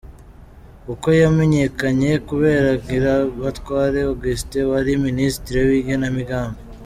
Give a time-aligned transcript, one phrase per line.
[0.93, 6.61] -Uko yamenyekanye kubera Ngirabatware Augustin wari Ministre w’igenamigambi